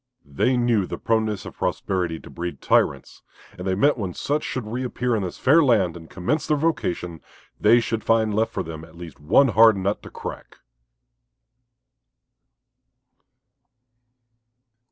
They 0.25 0.57
knew 0.57 0.87
the 0.87 0.97
proneness 0.97 1.45
of 1.45 1.57
prosperity 1.57 2.19
to 2.21 2.29
breed 2.31 2.59
tyrants, 2.59 3.21
and 3.55 3.67
they 3.67 3.75
meant 3.75 3.99
when 3.99 4.15
such 4.15 4.43
should 4.43 4.65
reappear 4.65 5.15
in 5.15 5.21
this 5.21 5.37
fair 5.37 5.63
land 5.63 5.95
and 5.95 6.09
commence 6.09 6.47
their 6.47 6.57
vocation, 6.57 7.21
they 7.59 7.79
should 7.79 8.03
find 8.03 8.33
left 8.33 8.51
for 8.51 8.63
them 8.63 8.83
at 8.83 8.95
least 8.97 9.19
one 9.19 9.49
hard 9.49 9.77
nut 9.77 10.01
to 10.01 10.09
crack. 10.09 10.57